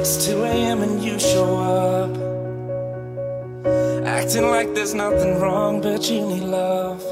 It's 0.00 0.26
2 0.26 0.44
a.m. 0.44 0.82
and 0.82 1.02
you 1.02 1.18
show 1.18 1.56
up. 1.56 2.10
Acting 4.06 4.48
like 4.48 4.72
there's 4.72 4.94
nothing 4.94 5.40
wrong, 5.40 5.80
but 5.80 6.08
you 6.08 6.24
need 6.24 6.44
love. 6.44 7.02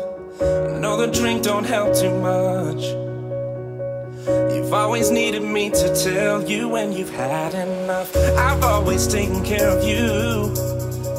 I 0.41 0.79
know 0.79 0.97
the 0.97 1.09
drink 1.09 1.43
don't 1.43 1.65
help 1.65 1.97
too 1.97 2.15
much. 2.21 2.85
You've 4.55 4.73
always 4.73 5.11
needed 5.11 5.43
me 5.43 5.71
to 5.71 6.05
tell 6.05 6.49
you 6.49 6.69
when 6.69 6.93
you've 6.93 7.11
had 7.11 7.55
enough. 7.55 8.15
I've 8.17 8.63
always 8.63 9.09
taken 9.09 9.45
care 9.45 9.69
of 9.69 9.83
you, 9.83 10.55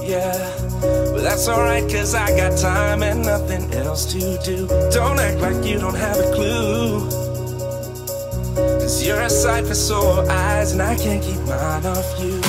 yeah. 0.07 0.38
But 0.79 1.21
that's 1.21 1.49
alright, 1.49 1.84
cause 1.91 2.15
I 2.15 2.29
got 2.38 2.57
time 2.57 3.04
and 3.04 3.23
nothing 3.23 3.73
else 3.73 4.05
to 4.13 4.38
do. 4.41 4.68
Don't 4.91 5.20
act 5.20 5.41
like 5.41 5.65
you 5.65 5.79
don't 5.79 5.95
have 5.95 6.18
a 6.18 6.31
clue. 6.34 7.27
Cause 9.07 9.15
you're 9.15 9.25
a 9.25 9.29
sight 9.29 9.65
for 9.65 9.73
sore 9.73 10.29
eyes, 10.29 10.73
and 10.73 10.81
I 10.81 10.93
can't 10.97 11.23
keep 11.23 11.39
mine 11.45 11.85
off 11.85 12.20
you. 12.20 12.41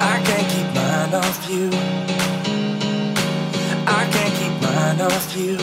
I 0.00 0.22
can't 0.24 0.48
keep 0.48 0.74
mine 0.74 1.12
off 1.12 1.50
you. 1.50 1.68
I 3.86 4.08
can't 4.10 4.34
keep 4.40 4.54
mine 4.62 5.00
off 5.02 5.36
you. 5.36 5.58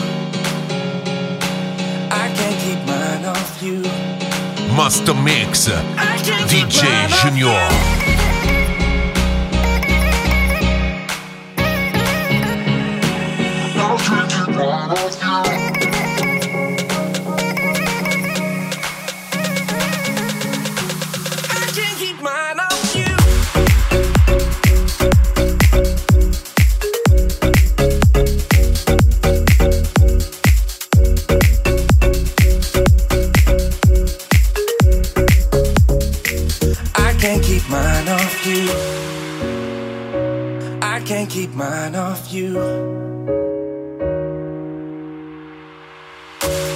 I 2.12 2.30
can't 2.36 2.58
keep 2.62 2.78
mine 2.86 3.24
off 3.24 3.60
you. 3.60 3.82
Master 4.76 5.14
Mix, 5.14 5.68
I 5.68 6.18
can't 6.22 6.48
keep 6.48 6.68
DJ 6.68 6.84
mine 6.84 7.12
off 7.12 7.22
Junior. 7.24 7.96
You. 42.32 42.54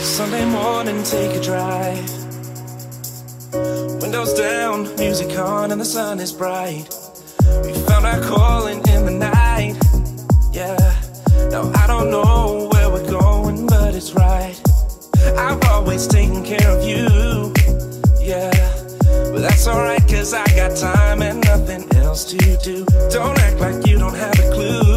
Sunday 0.00 0.44
morning, 0.46 1.02
take 1.02 1.36
a 1.36 1.40
drive. 1.40 2.10
Windows 4.00 4.34
down, 4.34 4.94
music 4.96 5.38
on, 5.38 5.72
and 5.72 5.80
the 5.80 5.84
sun 5.84 6.20
is 6.20 6.32
bright. 6.32 6.88
We 7.64 7.72
found 7.88 8.06
our 8.06 8.20
calling 8.22 8.78
in 8.88 9.04
the 9.06 9.30
night. 9.32 9.76
Yeah. 10.52 10.76
Now 11.50 11.70
I 11.74 11.86
don't 11.86 12.10
know 12.10 12.68
where 12.72 12.90
we're 12.90 13.10
going, 13.10 13.66
but 13.66 13.94
it's 13.94 14.12
right. 14.12 14.60
I've 15.38 15.62
always 15.64 16.06
taken 16.06 16.44
care 16.44 16.70
of 16.70 16.84
you. 16.84 17.52
Yeah. 18.20 18.50
But 19.32 19.40
that's 19.40 19.66
alright, 19.66 20.02
cause 20.08 20.34
I 20.34 20.44
got 20.56 20.76
time 20.76 21.22
and 21.22 21.42
nothing 21.44 21.84
else 21.96 22.24
to 22.32 22.38
do. 22.62 22.84
Don't 23.10 23.38
act 23.38 23.58
like 23.58 23.86
you 23.86 23.98
don't 23.98 24.14
have 24.14 24.38
a 24.38 24.50
clue. 24.50 24.89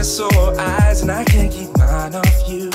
For 0.00 0.04
sore 0.04 0.58
eyes, 0.58 1.02
and 1.02 1.10
I 1.10 1.24
can't 1.24 1.52
keep 1.52 1.76
mine 1.76 2.14
off 2.14 2.48
you. 2.48 2.70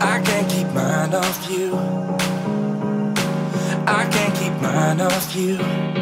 I 0.00 0.22
can't 0.24 0.48
keep 0.50 0.66
mine 0.68 1.12
off 1.14 1.50
you. 1.50 1.74
I 3.86 4.08
can't 4.10 4.34
keep 4.34 4.54
mine 4.62 5.02
off 5.02 5.36
you. 5.36 6.01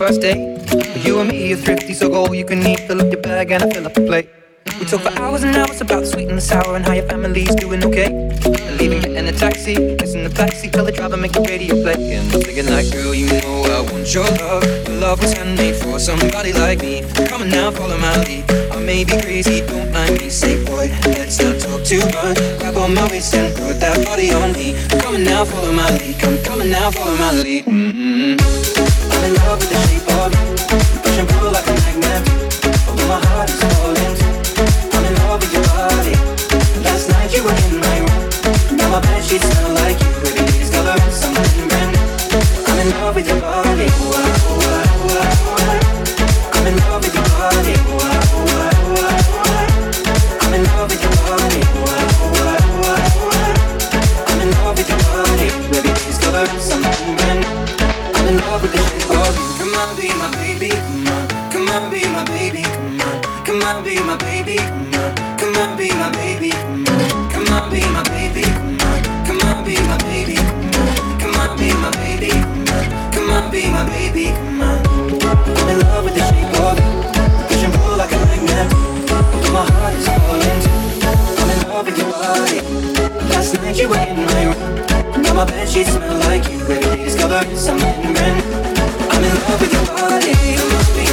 First 0.00 0.22
date. 0.22 0.40
You 1.04 1.20
and 1.20 1.28
me 1.28 1.52
are 1.52 1.56
thrifty, 1.56 1.92
so 1.92 2.08
go 2.08 2.32
you 2.32 2.46
can 2.46 2.66
eat. 2.66 2.80
Fill 2.88 3.02
up 3.02 3.12
your 3.12 3.20
bag 3.20 3.50
and 3.50 3.62
I 3.62 3.68
fill 3.70 3.86
up 3.86 3.92
the 3.92 4.00
plate. 4.00 4.30
We 4.78 4.86
talk 4.86 5.02
for 5.02 5.12
hours 5.20 5.42
and 5.42 5.54
hours 5.54 5.82
about 5.82 6.00
the 6.00 6.06
sweet 6.06 6.28
and 6.30 6.38
the 6.38 6.40
sour 6.40 6.74
and 6.74 6.86
how 6.86 6.94
your 6.94 7.06
family's 7.06 7.54
doing 7.56 7.84
okay. 7.84 8.08
And 8.08 8.78
leaving 8.80 9.02
it 9.04 9.12
in 9.12 9.28
a 9.28 9.32
taxi, 9.32 9.74
kissing 10.00 10.24
the 10.24 10.30
backseat, 10.30 10.72
tell 10.72 10.86
the 10.86 10.92
driver 10.92 11.18
make 11.18 11.32
the 11.32 11.42
radio 11.42 11.74
play. 11.82 12.16
And 12.16 12.32
I'm 12.32 12.40
thinking 12.40 12.72
like, 12.72 12.90
girl, 12.90 13.12
you 13.12 13.26
know 13.28 13.56
I 13.76 13.80
want 13.92 14.08
your 14.14 14.24
love. 14.40 14.64
Your 14.88 15.00
love 15.04 15.20
was 15.20 15.34
handmade 15.34 15.76
for 15.76 15.98
somebody 15.98 16.54
like 16.54 16.80
me. 16.80 17.04
Come 17.28 17.42
on 17.42 17.50
now, 17.50 17.70
follow 17.70 17.98
my 17.98 18.16
lead. 18.24 18.50
I 18.72 18.80
may 18.80 19.04
be 19.04 19.20
crazy, 19.20 19.60
don't 19.66 19.92
mind 19.92 20.16
me. 20.18 20.30
Say, 20.30 20.64
boy, 20.64 20.88
let's 21.12 21.36
not 21.42 21.60
talk 21.60 21.84
too 21.84 22.00
much. 22.16 22.40
Grab 22.58 22.76
on 22.78 22.94
my 22.94 23.04
waist 23.12 23.34
and 23.34 23.54
put 23.54 23.78
that 23.80 24.02
body 24.06 24.32
on 24.32 24.52
me. 24.52 24.72
Come 25.02 25.16
on 25.16 25.24
now, 25.24 25.44
follow 25.44 25.72
my 25.72 25.90
lead. 25.98 26.16
Come, 26.18 26.62
on 26.62 26.70
now, 26.70 26.90
follow 26.90 27.16
my 27.16 27.32
lead. 27.32 27.66
Mm-hmm. 27.66 28.79
Sheets 39.30 39.46
smell 39.46 39.74
like 39.74 40.00
you. 40.00 40.08
Every 40.08 40.32
day 40.34 40.46
discovering 40.58 41.12
something 41.12 41.68
brand 41.68 41.92
new. 41.92 42.02
I'm 42.66 42.78
in 42.80 42.90
love 42.90 43.14
with 43.14 43.28
your 43.28 43.40
body. 43.40 43.86
Ooh, 43.86 44.29
on, 63.80 63.84
be 63.84 64.00
my 64.00 64.16
baby. 64.18 64.56
Come 64.56 64.94
on. 64.94 65.38
Come 65.38 65.56
on, 65.56 65.76
be 65.78 65.88
my 65.94 66.10
baby. 66.12 66.50
Come 67.32 67.48
on, 67.48 67.70
be 67.70 67.80
my 67.88 68.02
baby. 68.04 68.44
Come 69.26 69.40
on, 69.48 69.64
be 69.64 69.76
my 69.88 69.96
baby. 70.04 70.36
Come 71.20 71.34
on, 71.40 71.56
be 71.56 71.72
my 71.74 71.90
baby. 71.90 72.30
Come 73.12 73.30
on, 73.30 73.50
be 73.50 73.70
my 73.70 73.84
baby. 73.88 74.26
Come 74.26 74.62
on. 74.62 74.78
I'm 75.56 75.68
in 75.68 75.78
love 75.80 76.04
with 76.04 76.14
the 76.14 76.24
shape 76.28 76.60
of 76.60 76.78
you. 76.80 76.90
Push 77.48 77.62
like 77.96 78.12
a 78.12 78.18
magnet. 78.28 78.68
My 79.52 79.64
heart 79.64 79.94
is 79.94 80.06
falling. 80.08 80.62
I'm 81.40 81.50
in 81.50 81.68
love 81.68 81.86
with 81.86 81.98
your 81.98 82.10
body. 82.10 82.60
Last 83.32 83.54
night 83.54 83.76
you 83.78 83.88
were 83.88 83.96
in 83.96 84.24
my 84.26 84.44
room. 84.44 85.22
Now 85.22 85.34
my 85.34 85.64
sheets 85.64 85.92
smell 85.92 86.18
like 86.28 86.44
you. 86.50 86.60
Every 86.60 86.80
day 86.80 87.04
discovering 87.04 87.56
something 87.56 88.12
brand. 88.12 88.44
I'm 89.10 89.24
in 89.24 89.34
love 89.48 89.60
with 89.60 89.72
your 89.72 89.86
body. 89.86 91.09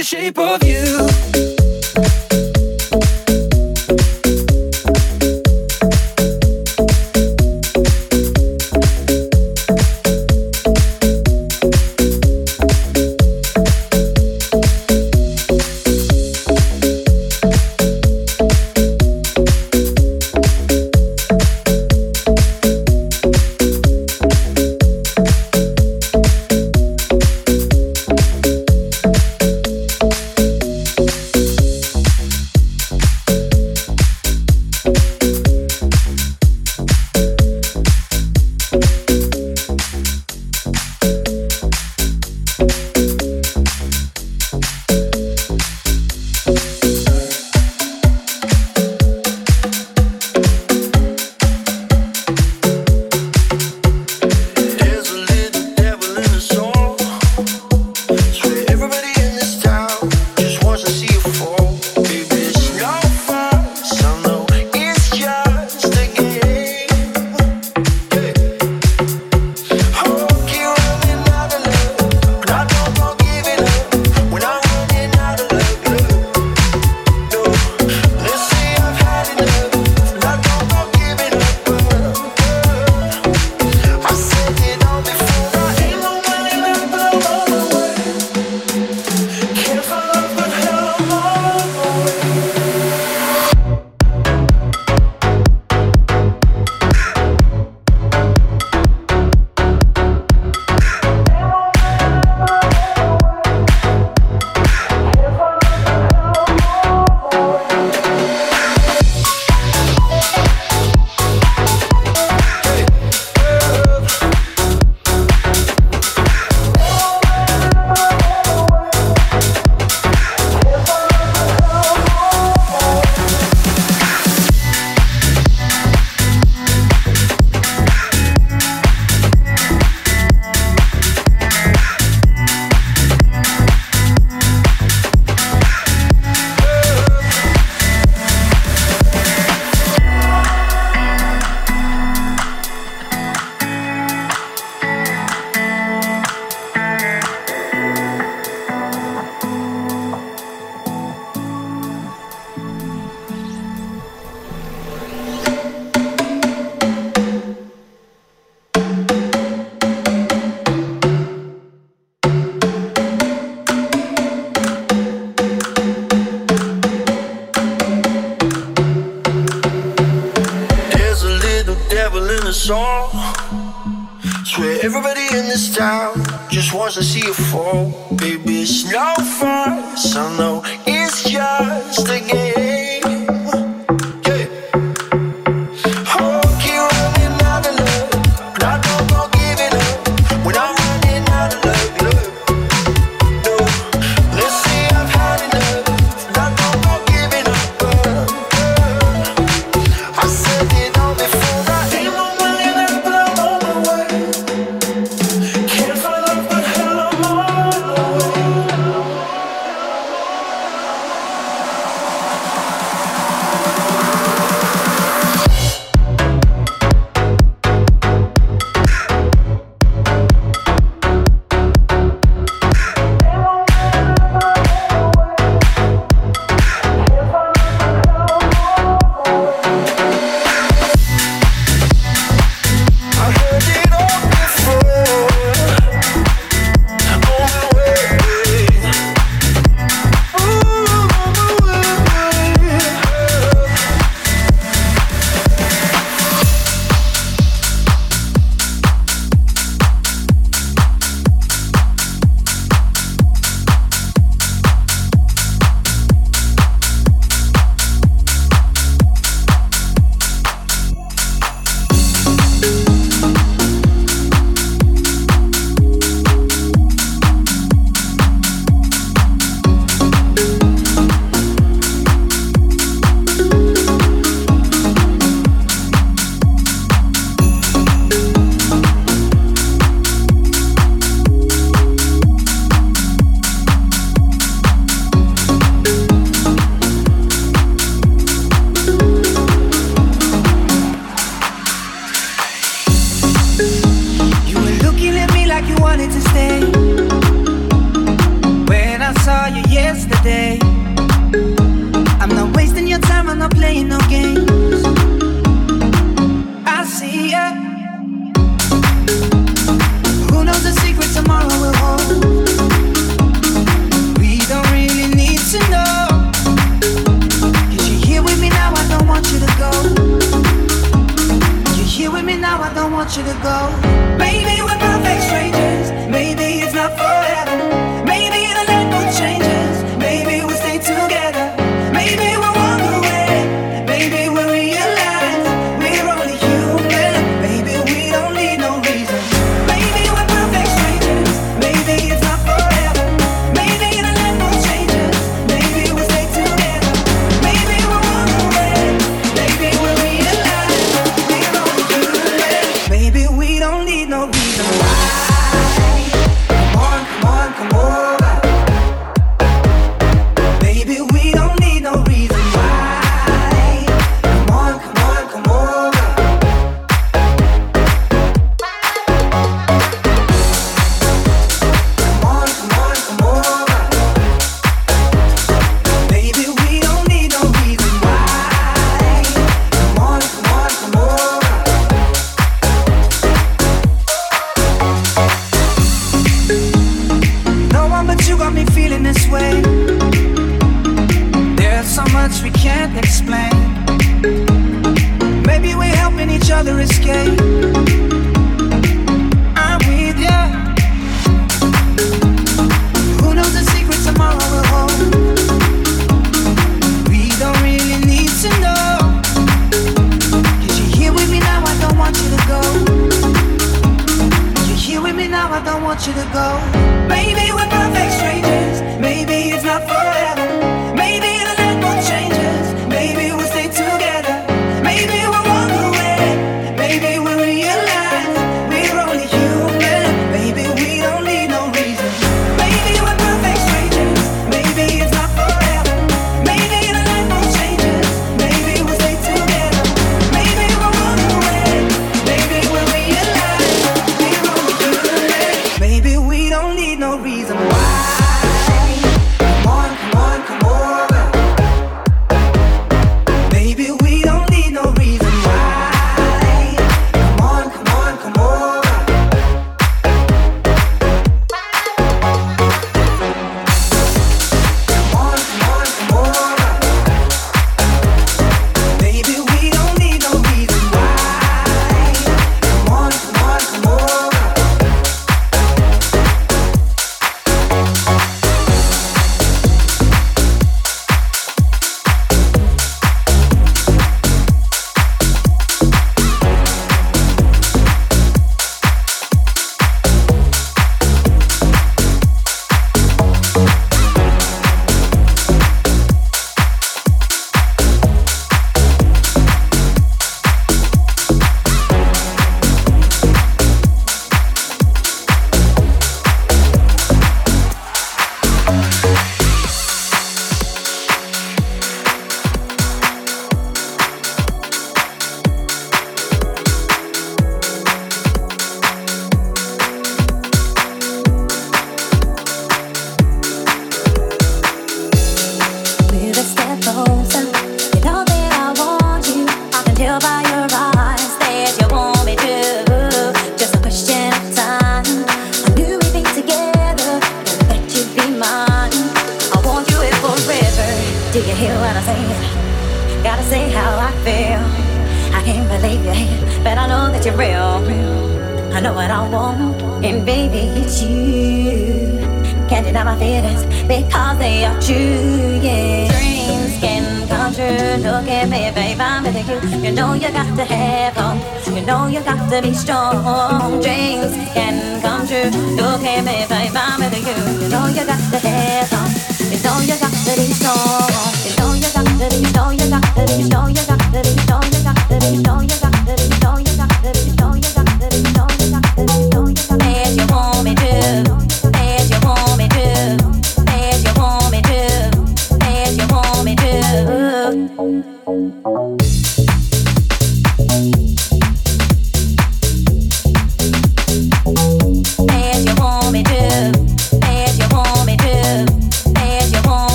The 0.00 0.04
shape 0.04 0.38
of 0.38 0.64
you 0.64 1.49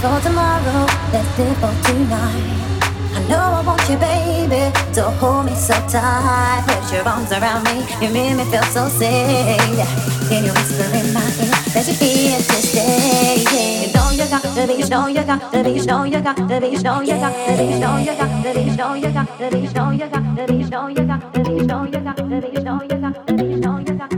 for 0.00 0.20
tomorrow, 0.20 0.86
let's 1.12 1.38
live 1.38 1.56
for 1.58 1.74
tonight 1.82 2.68
I 3.18 3.26
know 3.26 3.38
I 3.38 3.62
want 3.66 3.82
you, 3.90 3.96
baby. 3.98 4.70
So 4.92 5.10
hold 5.18 5.46
me 5.46 5.54
so 5.54 5.74
tight. 5.88 6.62
Put 6.66 6.92
your 6.92 7.02
arms 7.08 7.32
around 7.32 7.64
me. 7.64 7.82
You 8.00 8.12
make 8.12 8.36
me 8.36 8.44
feel 8.44 8.62
so 8.70 8.88
safe. 8.88 9.88
Can 10.28 10.44
you 10.44 10.52
whisper 10.52 10.86
in 10.94 11.12
my 11.12 11.26
ear 11.42 11.50
that 11.74 11.84
you're 11.88 11.98
here 11.98 12.38
to 12.38 12.58
stay? 12.62 13.42
You 13.82 13.92
know 13.92 14.10
you 14.12 14.28
got 14.30 14.42
to 14.42 14.66
be, 14.66 14.74
you 14.74 14.88
know 14.88 15.06
you 15.08 15.24
got 15.24 15.52
to 15.52 15.64
be, 15.64 15.70
you 15.70 15.84
know 15.84 16.04
you 16.04 16.20
got 16.22 16.36
to 16.36 16.60
be, 16.60 16.68
you 16.68 16.82
know 16.82 17.00
you 17.00 17.16
got 17.18 17.34
to 17.34 17.58
be, 17.58 17.64
you 17.64 17.80
know 17.80 17.96
you 17.98 18.14
got 18.14 18.42
to 18.44 18.54
be, 18.54 18.60
you 18.60 18.76
know 18.76 18.94
you 18.94 19.12
got 19.12 19.26
to 19.38 19.50
be, 19.50 19.58
you 19.58 19.66
know 19.66 19.90
you 19.90 20.10
got 20.10 20.28
to 20.28 20.44
be, 20.44 20.54
you 20.54 20.68
know 20.68 20.86
you 20.86 21.06
got 21.06 21.34
to 21.34 21.42
be, 21.42 21.52
you 21.52 21.66
know 21.66 21.82
you 21.82 22.00
got 22.00 22.22
to 22.22 22.22
be, 22.22 22.30
you 22.30 22.38
know 22.38 22.38
you 22.38 22.38
got 22.38 22.38
to 22.38 22.40
be, 22.40 22.48
you 22.54 22.62
know 22.62 22.82
you 22.82 22.98
got 23.00 23.26
to 23.26 23.34
be, 23.34 23.44
you 23.44 23.56
know 23.56 23.78
you 23.78 23.94
got 23.94 24.10
to 24.10 24.16
be, 24.16 24.17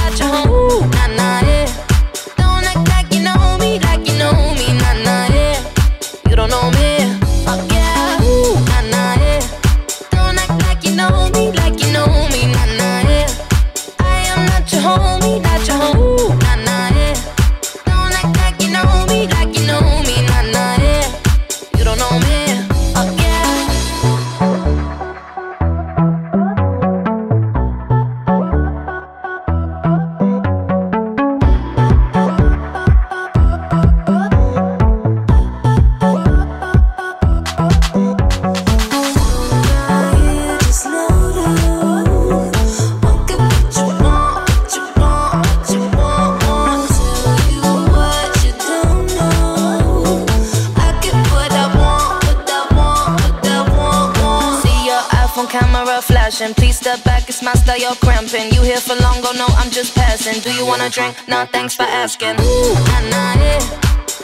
Do 60.43 60.51
you 60.53 60.65
wanna 60.65 60.89
drink? 60.89 61.15
Nah, 61.27 61.45
thanks 61.45 61.75
for 61.75 61.83
asking. 61.83 62.35
Ooh, 62.41 62.73
nah, 62.73 62.99
nah, 63.13 63.33
yeah. 63.37 63.59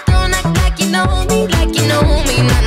Don't 0.08 0.34
act 0.34 0.50
like 0.58 0.80
you 0.80 0.90
know 0.90 1.06
me, 1.30 1.48
like 1.48 1.76
you 1.78 1.88
know 1.88 2.02
me. 2.02 2.42
Nah, 2.42 2.67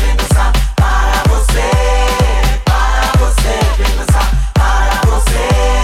check 3.83 5.80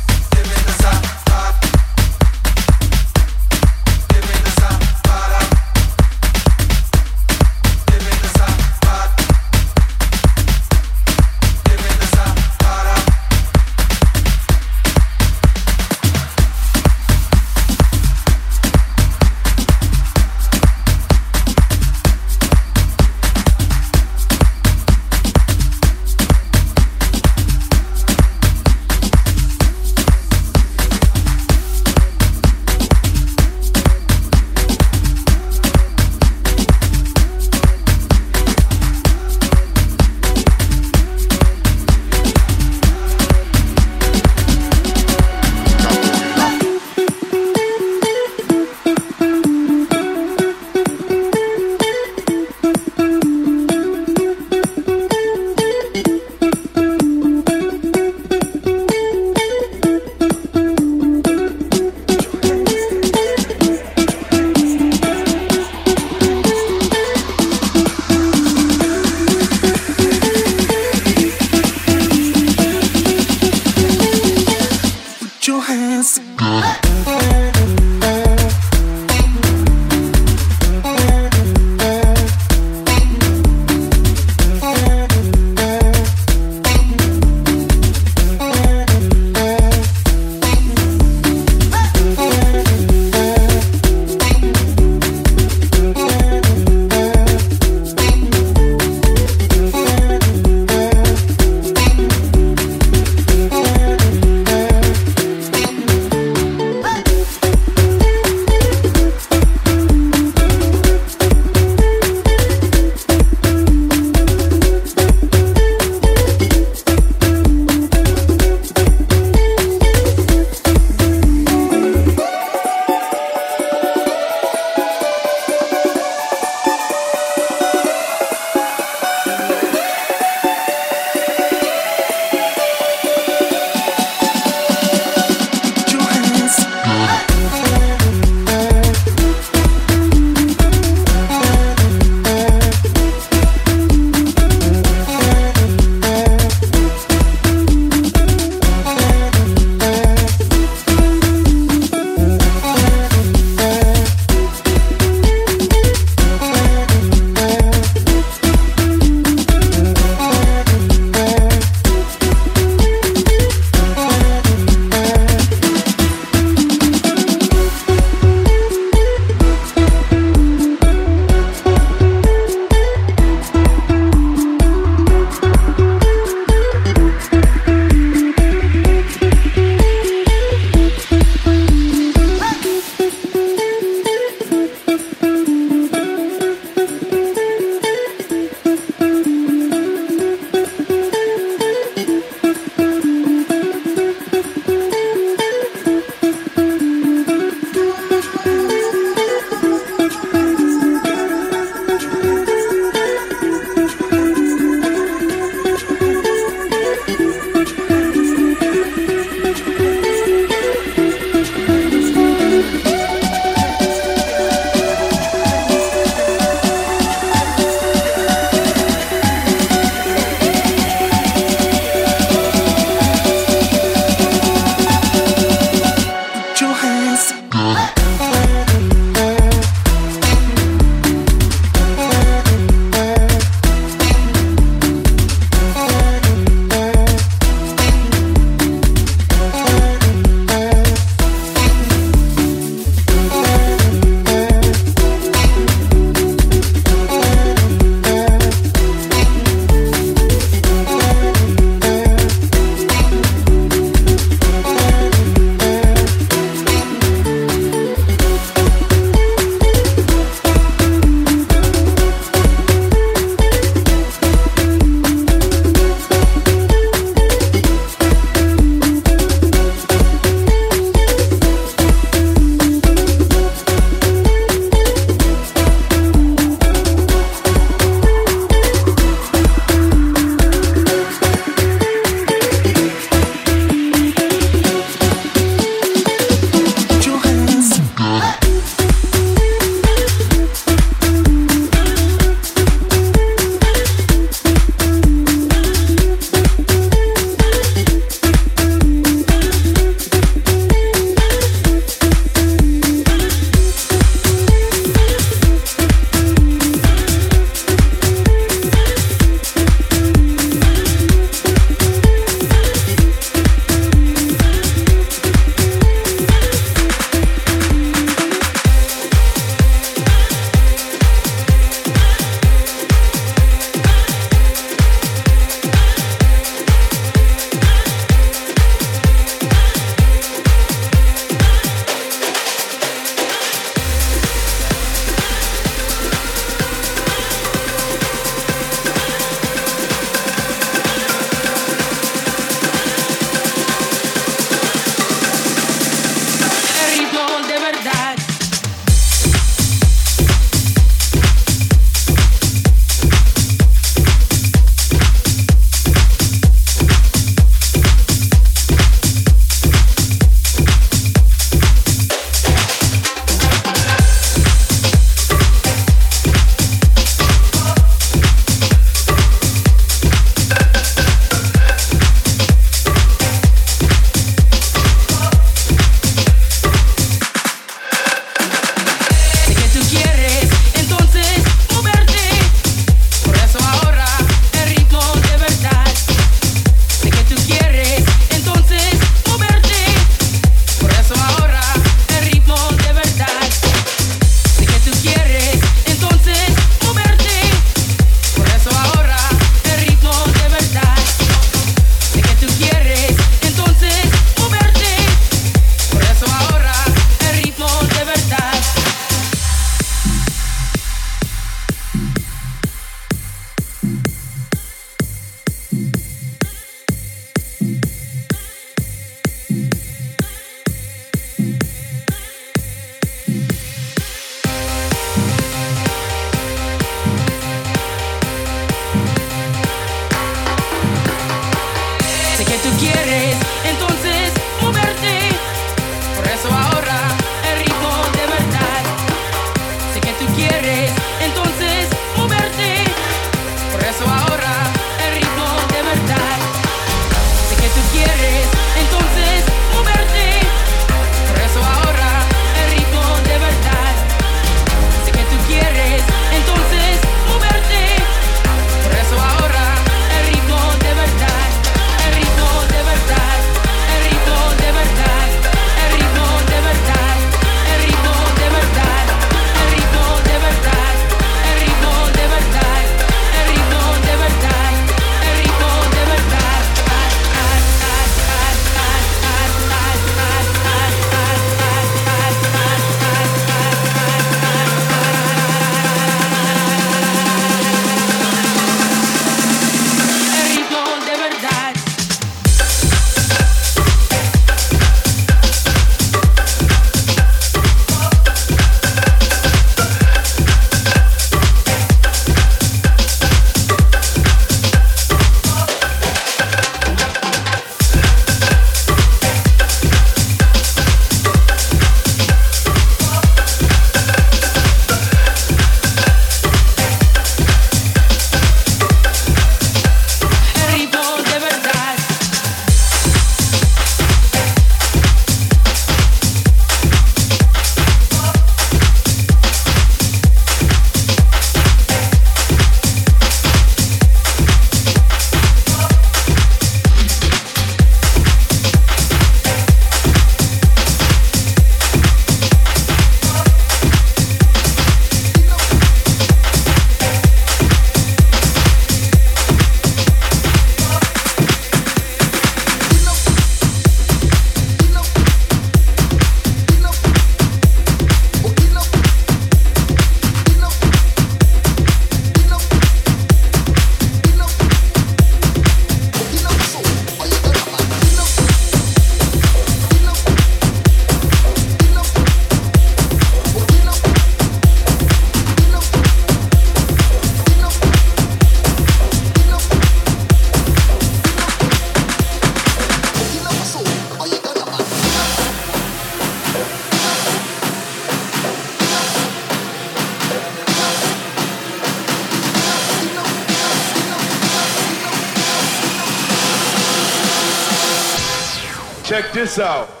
this 599.41 599.57
out. 599.57 600.00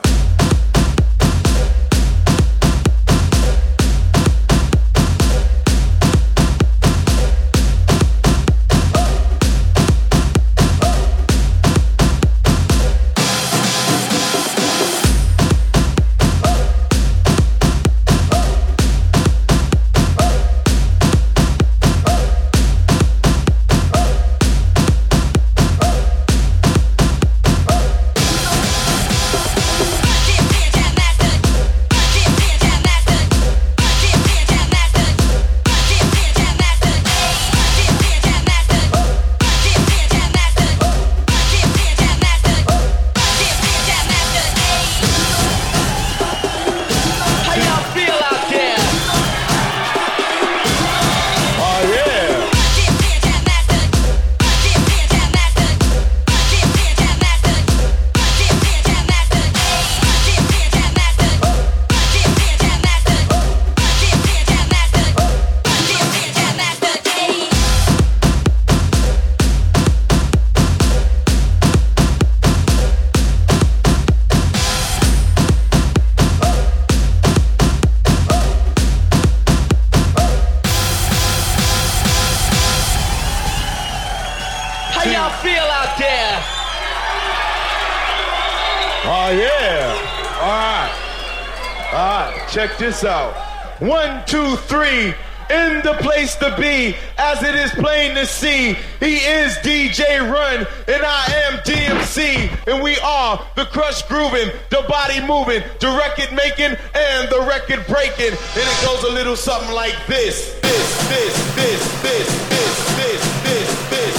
Be, 96.61 96.95
as 97.17 97.41
it 97.41 97.55
is 97.55 97.71
plain 97.71 98.13
to 98.15 98.25
see. 98.25 98.77
He 98.99 99.15
is 99.17 99.55
DJ 99.57 100.21
Run, 100.31 100.59
and 100.87 101.03
I 101.03 101.25
am 101.47 101.59
DMC. 101.65 102.67
And 102.67 102.83
we 102.83 102.97
are 102.99 103.43
the 103.55 103.65
crush 103.65 104.03
grooving, 104.03 104.51
the 104.69 104.85
body 104.87 105.19
moving, 105.25 105.63
the 105.79 105.89
record 105.97 106.31
making, 106.33 106.77
and 106.93 107.29
the 107.29 107.43
record 107.49 107.85
breaking. 107.87 108.37
And 108.37 108.67
it 108.69 108.85
goes 108.85 109.03
a 109.03 109.11
little 109.11 109.35
something 109.35 109.73
like 109.73 109.97
this. 110.05 110.59
This, 110.61 111.09
this, 111.09 111.55
this, 111.55 112.01
this, 112.03 112.51
this, 112.51 112.95
this, 112.95 113.33
this, 113.43 113.89
this. 113.89 114.11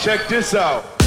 Check 0.00 0.28
this 0.28 0.54
out. 0.54 0.97